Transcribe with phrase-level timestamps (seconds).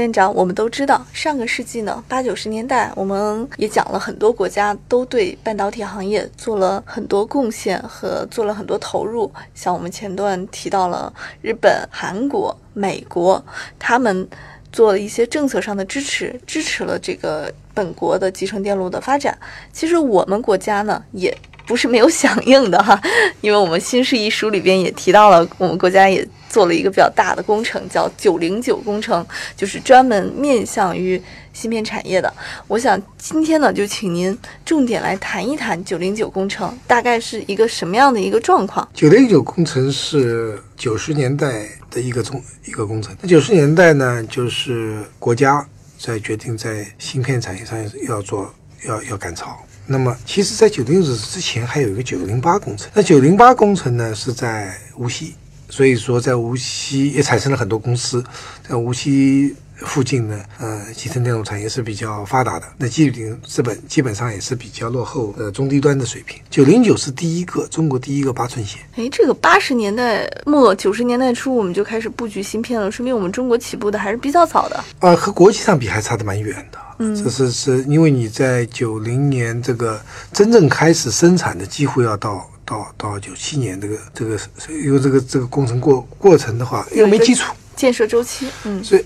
[0.00, 9.30] 院长，我们都知道，上个世纪呢，八九十年代，我们也讲了很多国家都对半导体行业做了很多贡献和做了很多投入。
[9.54, 13.44] 像我们前段提到了日本、韩国、美国，
[13.78, 14.26] 他们
[14.72, 19.38] 做了一些政策上的支持，支持了这个本国的集成电路的发展。
[19.70, 22.98] 其实我们国家呢，也不是没有响应的哈，
[23.42, 26.26] 因为我们《新式一书》里边也提到了，我们国家也。
[26.50, 29.24] 做了一个比较大的工程，叫“九零九工程”，
[29.56, 31.20] 就是专门面向于
[31.52, 32.30] 芯片产业的。
[32.66, 38.86] 我想今天呢，就请您重点来谈一谈“九零九工程”大概是一个什么样的一个状况。
[38.92, 43.16] 九零九工程是九十年代的一个中一个工程。
[43.22, 45.64] 那九十年代呢，就是国家
[45.96, 47.78] 在决定在芯片产业上
[48.08, 48.52] 要做
[48.84, 49.56] 要要赶超。
[49.86, 52.88] 那么，其实，在九零九之前还有一个九零八工程。
[52.94, 55.34] 那九零八工程呢，是在无锡。
[55.70, 58.22] 所以说，在无锡也产生了很多公司，
[58.68, 62.66] 在无锡附近呢，呃，集成电路产业是比较发达的。
[62.76, 66.38] 那基鼎资本基本上也是比较落后呃中低端的水平。
[66.50, 68.82] 九零九是第一个中国第一个八寸线。
[68.96, 74.84] 哎，这个八十年代末九十年代初我们就开始布局芯片了，说明我们中国起步的还是比较早的。
[74.98, 76.78] 啊，和国际上比还差得蛮远的。
[76.98, 79.98] 嗯，这是是因为你在九零年这个
[80.32, 82.49] 真正开始生产的几乎要到。
[82.70, 89.04] 到到九七年，这个这个因为这个这个工程过过程的话，因为没基础，建设周期，嗯，所以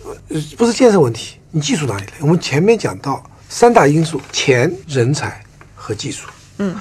[0.59, 2.12] 不是建设问题，你技术哪里来？
[2.21, 5.43] 我们前面讲到三大因素：钱、人才
[5.75, 6.29] 和技术。
[6.59, 6.77] 嗯，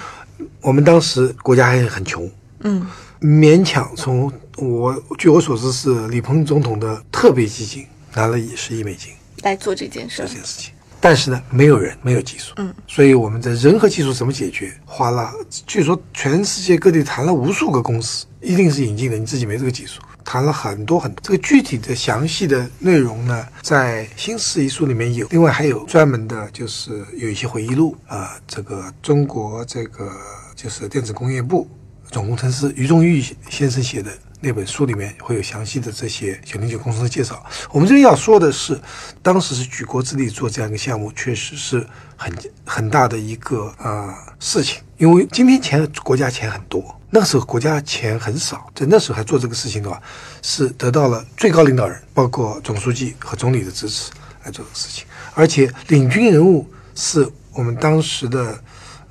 [0.59, 2.85] 我们当时国家还很穷，嗯，
[3.21, 10.73] 勉强从我据我所知是李鹏总统的特别基金拿了十亿美金来做这件事，这件事情。
[11.05, 14.73] 但是呢，没有人，没有技术，嗯，所以我们的人和技术怎么解决？
[14.85, 15.29] 花了，
[15.67, 21.19] 据说全世界各地谈了无数个公司，一定是引进的，你自己没这个技术，谈了很多很多。
[21.21, 30.09] 这个具体的详细的内容呢，在《新事一书》里面有，另外还有专门的，就是有一些回忆录啊，这个中国这个
[30.55, 31.67] 就是电子工业部
[32.11, 34.09] 总工程师于中玉先生写的。
[34.43, 37.41] 那本书里面会有详细的这些九零九工程的介绍。
[37.71, 38.77] 我们这边要说的是，
[39.21, 41.87] 当时是举国之力做这样一个项目，确实是
[42.17, 42.29] 很
[42.65, 44.81] 很大的一个呃事情。
[44.97, 50.01] 因为今天钱国家钱很多，那时候国家钱很少，在那时候还做这个事情的话，
[50.41, 54.11] 是得到了最高领导人，包括总书记和总理的支持
[54.43, 55.05] 来做这个事情。
[55.35, 58.61] 而且领军人物是我们当时的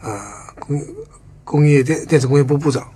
[0.02, 0.20] 呃
[0.60, 0.86] 工
[1.42, 2.86] 工业电电子工业部部长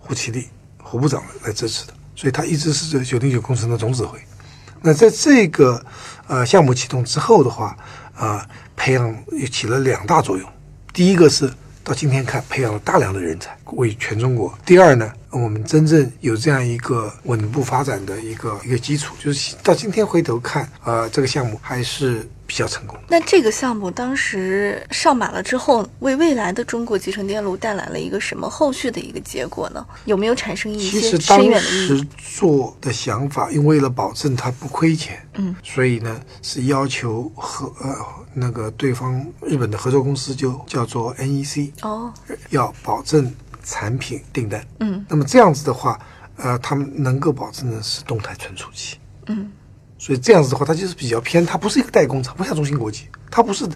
[0.00, 0.48] 胡奇立。
[0.92, 4.18] 胡部长来支持的，所以他一直是这九零九工程的总指挥。
[4.82, 5.82] 那在这个
[6.26, 7.74] 呃项目启动之后的话，
[8.14, 10.46] 啊，培养也起了两大作用。
[10.92, 11.50] 第一个是
[11.82, 14.52] 到今天看，培养了大量的人才，为全中国。
[14.66, 22.28] 第二呢，我们真正有这样一个稳步发展的一个一个基础，就是到今天回头看，啊，这个项目还是。
[22.52, 22.98] 比较成功。
[23.08, 29.82] 那这个项目当时上马了之后，为未来的中国集成电路带来了一个什么后续的一个结果呢？
[30.04, 31.88] 有没有产生一些深远的意义？
[31.88, 37.96] 其实当时做的想法，因为了保证它不亏钱，嗯，所以呢是要求和呃
[38.34, 42.12] 那个对方日本的合作公司就叫做 NEC 哦，
[42.50, 43.34] 要保证
[43.64, 45.98] 产品订单，嗯，那么这样子的话，
[46.36, 48.98] 呃，他们能够保证的是动态存储器，
[49.28, 49.50] 嗯。
[50.02, 53.68] 所以这样子的话，它就是比较偏，它不是一个代工厂，不像中芯国际，它不是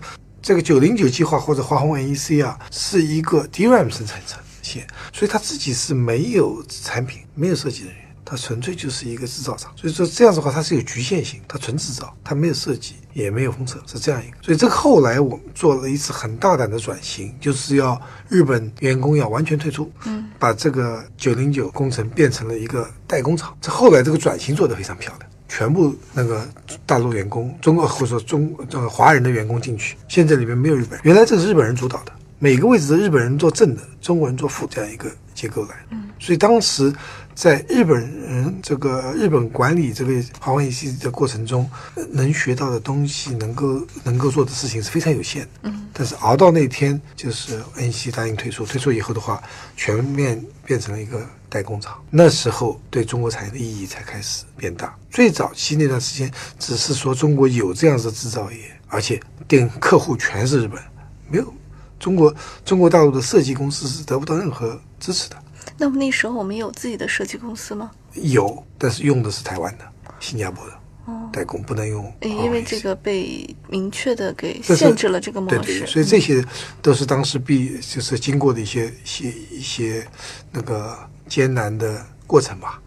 [0.42, 4.20] 这个九零九计划或者华虹 NEC 啊，是一个 DRAM 生产
[4.60, 9.72] 线，所以它自己是没有产品，没有设计人员，它纯粹就是一个制造厂。
[9.76, 14.36] 所以说这样子的话，它是有局限性，它纯制造，它没有设计，也没有封测，是这样一个。
[14.42, 17.96] 所以这个后来我们做了一次很大胆的转型，就是要
[18.28, 23.56] 日本员工要完全退出，嗯，把这个九零九工程变成了一个代工厂。
[23.60, 25.30] 这后来这个转型做得非常漂亮。
[25.48, 26.46] 全部那个
[26.84, 35.76] 大陆员工，中国或者说中这个华人的员工进去，现在里面没有日本人，原来这是日本人主导的，每个位置的日本人做正的，中国人做副这样一个结构来。
[35.90, 36.92] 嗯，所以当时
[37.34, 41.70] 在日本人这个日本管理这个华为系的过程中，
[42.10, 45.48] 能学到的东西，能够能够做的事情是非常有限的。
[45.62, 49.42] 嗯，但是熬到那天，就是恩熙答应退出，退出以后的话，
[49.76, 51.24] 全面变成了一个。
[51.48, 54.96] 代工厂那时候对中国产业的意义才开始变大。
[55.10, 58.58] 最早期那段时间，只是说中国有这样的制造业，
[58.88, 60.82] 而且店客户全是日本，
[61.30, 61.54] 没有
[61.98, 62.34] 中国
[62.64, 65.36] 中国大陆的设计公司是得不到任何支持的。
[65.78, 67.90] 那么那时候我们有自己的设计公司吗？
[68.14, 69.84] 有，但是用的是台湾的、
[70.20, 70.72] 新加坡的
[71.06, 72.12] 哦，代工，不能用。
[72.22, 75.58] 因为这个被明确的给限制了这个模式。
[75.58, 76.44] 对对，所以这些
[76.80, 80.06] 都是当时必就是经过的一些一些一些
[80.52, 80.96] 那个
[81.28, 82.80] 艰难的过程吧。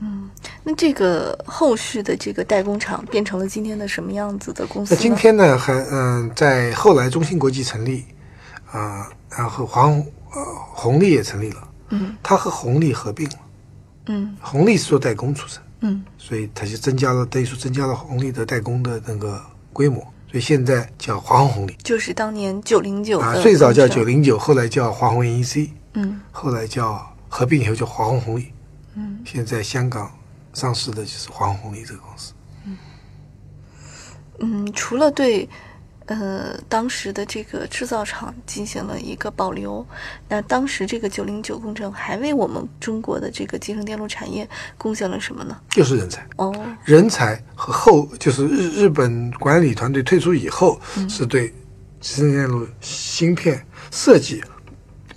[0.00, 0.30] 嗯
[0.62, 5.00] 那这个后续的这个代工厂变成了今天的什么样子的公司那？
[5.00, 8.04] 今天呢，还嗯、在后来中芯国际成立，
[8.70, 12.14] 啊、然后华虹呃红利也成立了，嗯。
[12.22, 13.36] 它和红利合并了，
[14.06, 14.36] 嗯。
[14.40, 16.04] 红利是做代工出身，嗯。
[16.16, 19.40] 所以它就增加了等于说增加了红利的代工的那个
[19.72, 19.98] 规模，
[20.30, 21.76] 所以现在叫华虹红利。
[21.82, 26.20] 就是当年九零九啊，最早叫九零九，后来叫华虹 NEC，嗯。
[26.30, 28.52] 后来叫合并以后叫华虹红利，
[28.94, 29.20] 嗯。
[29.24, 30.10] 现在香港
[30.54, 32.32] 上市的就是华虹红利这个公司。
[34.40, 35.48] 嗯，除了对
[36.06, 39.84] 呃当时的这个制造厂进行了一个保留，
[40.28, 44.48] 那当时这个九零九工程还为我们中国的这个集成电路产业
[44.78, 45.60] 贡献了什么呢？
[45.70, 46.54] 就是人才，哦，
[46.84, 51.48] 人才和后就是日日本管理团队退出以后，是对
[52.00, 54.40] 集成电路芯片设计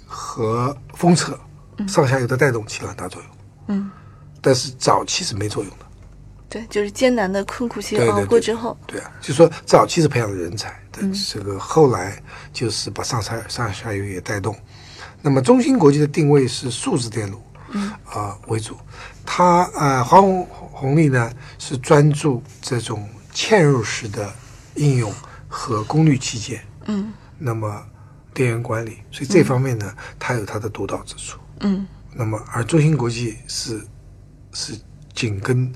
[0.07, 1.39] 和封测
[1.87, 3.31] 上下游的带动起了很大作用。
[3.67, 3.91] 嗯，
[4.41, 5.85] 但是早期是没作用的。
[6.49, 12.21] 对，就是艰难的困苦期熬过之后，对啊，就说早期是培养人才的，这个后来
[12.51, 14.53] 就是把上下上下游也带动。
[15.21, 17.89] 那么中芯国际的定位是数字电路，嗯。
[18.05, 18.75] 啊、为主，
[19.25, 24.29] 它呃华虹红利呢是专注这种嵌入式的
[24.75, 25.13] 应用
[25.47, 27.13] 和功率器件，嗯。
[27.37, 27.81] 那么
[28.33, 31.39] 电源管理，所以这方面呢，它有它的独到之处。
[31.61, 31.87] 嗯。
[32.13, 33.81] 那么而中芯国际是
[34.53, 34.73] 是
[35.13, 35.71] 紧跟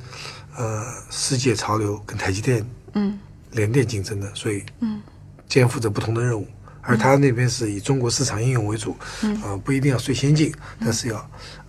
[0.58, 3.18] 呃世界潮流，跟台积电嗯。
[3.52, 5.02] 联电竞争的，所以嗯。
[5.48, 6.48] 肩负着不同的任务。
[6.82, 9.42] 而他那边是以中国市场应用为主，嗯。
[9.44, 11.18] 呃，不一定要最先进，但是要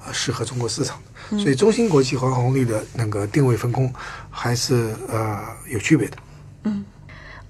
[0.05, 1.39] 呃适合中国市场的。
[1.39, 3.93] 所以中芯国际和红利的那个定位分工
[4.31, 6.17] 还是呃有区别的。
[6.65, 6.85] 嗯。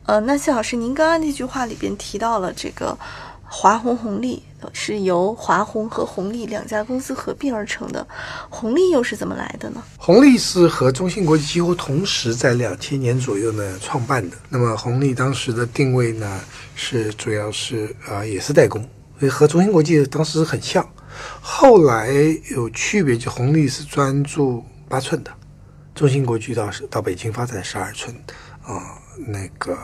[0.05, 2.97] 呃，那谢老师，您刚刚那句话里边提到了这个
[3.59, 4.43] 华虹红利
[4.75, 8.07] 是由华虹和红利两家公司合并而成的，
[8.51, 9.83] 红利又是怎么来的呢？
[9.97, 14.37] 红利是和中芯国际几乎同时在两千年左右呢创办的。
[14.51, 16.39] 那么红利当时的定位呢
[16.75, 18.87] 是主要是啊、呃也是代工，
[19.19, 20.87] 所以和中芯国际当时很像。
[21.41, 22.13] 后来
[22.55, 25.31] 有区别，就红利是专注八寸的，
[25.95, 28.15] 中芯国际到到北京发展十二寸，
[28.63, 29.79] 啊、那个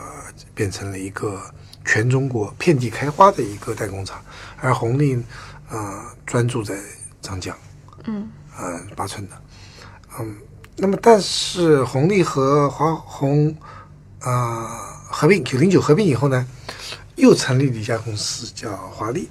[0.53, 1.41] 变成了一个
[1.85, 4.21] 全中国遍地开花的一个代工厂，
[4.59, 5.21] 而红利
[5.69, 6.75] 呃、专注在
[7.21, 7.55] 长江。
[8.05, 8.29] 嗯。
[8.55, 9.41] 呃八寸的，
[10.19, 10.35] 嗯，
[10.75, 13.49] 那么但是红利和华虹
[14.19, 14.69] 啊、呃
[15.09, 16.45] 合并九零九合并以后呢，
[17.15, 19.27] 又成立了一家公司叫华丽，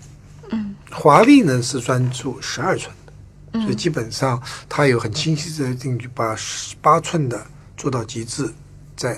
[0.51, 0.75] 嗯。
[0.91, 7.41] 华丽呢是专注十二寸的，所以基本上它有很清晰的定律，把十八寸的
[7.77, 8.53] 做到极致，
[8.97, 9.17] 再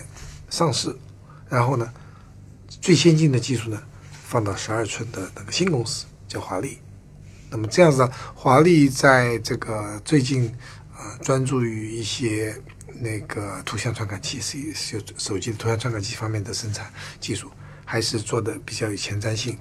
[0.51, 0.95] 上市，
[1.49, 1.91] 然后呢，
[2.85, 6.79] 最先进的技术呢放到十二寸的那个新公司叫华丽。
[7.49, 10.55] 那么这样子呢，华丽在这个最近
[10.95, 12.55] 呃专注于一些
[13.01, 17.51] 那个图像传感器，是是手机的图像传感器方面的生产技术，
[17.87, 19.57] 还是做的比较有前瞻性。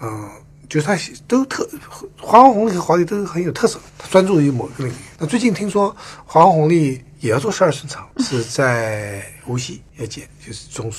[0.00, 0.30] 嗯、
[0.68, 1.68] 就是它都特
[2.16, 4.96] 华虹红利和华丽都很有特色，它专注于某一个领域。
[5.18, 10.92] 那最近听说华虹红利也要做十二寸厂，是在无锡要建，就是中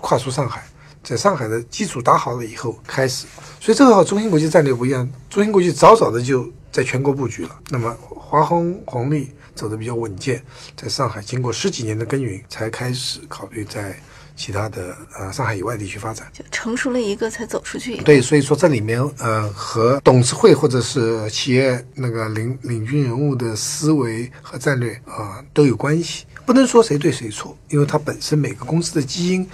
[0.00, 0.66] 跨出上海。
[1.08, 3.24] 在上海的基础打好了以后开始，
[3.58, 5.08] 所以这个和中芯国际战略不一样。
[5.30, 10.44] 中芯国际早早的就在全国布局了，那么华虹红利走的比较稳健，
[10.76, 13.98] 在上海经过十几年的耕耘，才开始考虑在
[14.36, 16.28] 其他的呃上海以外地区发展。
[16.30, 17.96] 就成熟了一个才走出去。
[18.02, 29.46] 对，所以说这里面呃和董事会或者是企业那个领领军人物的思维和战略啊、都有关系，不能说谁对谁错，因为它本身每个公司的基因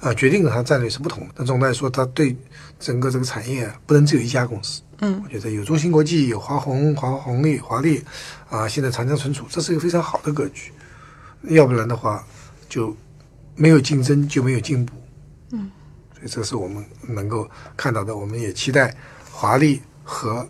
[0.00, 1.34] 啊、决定了它战略是不同的。
[1.36, 2.36] 但总的来说，它对
[2.80, 4.82] 整个这个产业啊不能只有一家公司。
[4.98, 8.02] 嗯我觉得有中芯国际、有华虹、华虹利、华丽
[8.48, 10.72] 啊，现在长江存储，这是一个非常好的格局。
[11.44, 12.26] 要不然的话，
[12.68, 12.96] 就
[13.54, 14.92] 没有竞争，就没有进步。
[15.52, 15.70] 嗯，
[16.14, 18.16] 所以这是我们能够看到的。
[18.16, 18.92] 我们也期待
[19.30, 20.44] 华丽和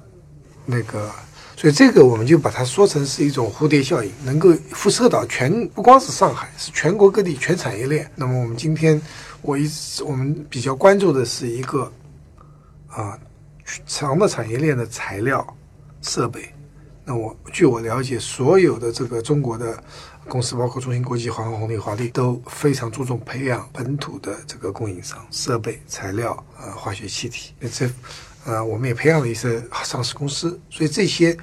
[0.64, 1.10] 那个，
[1.60, 8.10] 所以这个我们就把它说成是一种蝴蝶效应，能够辐射到全，不光是上海，是全国各地全产业链。
[8.16, 8.98] 那么我们今天，
[9.42, 11.92] 我一直我们比较关注的是一个
[12.88, 13.18] 啊
[13.86, 15.46] 长的产业链的材料、
[16.00, 16.48] 设备。
[17.04, 19.84] 那我据我了解，所有的这个中国的
[20.28, 27.52] 公司，包括中芯国际、华虹红利、华丽，都非常注重培养本土的这个供应商、设备、材料、呃化学气体。
[27.70, 27.86] 这
[28.44, 31.36] 呃，我们也培养了一些上市公司，所以这些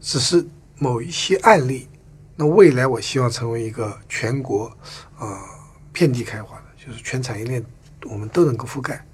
[0.00, 0.46] 只是
[0.78, 1.88] 某一些案例。
[2.36, 4.70] 那未来我希望成为一个全国，
[5.18, 5.38] 呃，
[5.92, 7.64] 遍地开花的，就是全产业链
[8.04, 9.04] 我们都能够覆盖。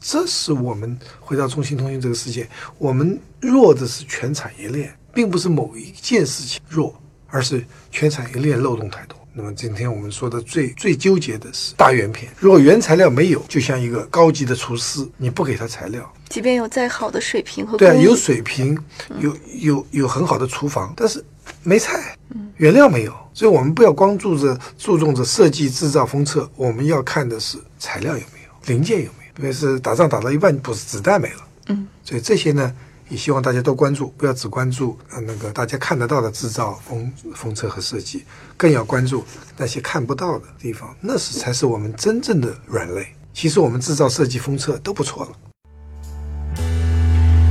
[0.00, 6.94] 这是我们回到中兴通讯这个世界，我们弱的是全产业链，并不是某一件事情弱，
[7.26, 9.17] 而是全产业链漏洞太多。
[9.32, 12.30] 那么今天我们说的最最纠结的是大圆片。
[12.38, 18.76] 如果原材料没有，就像一个高级的厨师，你不给他材料，即便有再好的水平和对啊，有水平，
[19.20, 21.24] 有有有很好的厨房，但是
[21.62, 22.16] 没菜，
[22.56, 23.14] 原料没有。
[23.32, 29.28] 所以我们不要光注着注重着设计、制造、封测，我们要看的是材料有没有，零件有没有。
[29.38, 31.48] 因为是打仗打到一半，不是子弹没了。
[31.68, 32.74] 嗯，所以这些呢，
[33.08, 38.24] 也希望大家都关注，不要只关注呃那个大家看得到的制造、风风车和设计，
[38.56, 39.24] 更要关注
[39.56, 43.06] 那些看不到的地方，那是才是我们真正的软肋。
[43.32, 45.30] 其实我们制造、设计、风车都不错了。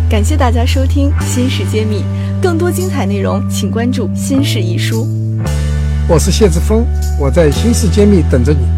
[0.10, 2.04] 感谢大家收听《新事揭秘》，
[2.42, 5.06] 更多精彩内容请关注《新事一书》。
[6.10, 6.86] 我是谢志峰，
[7.20, 8.77] 我在新世揭秘等着你。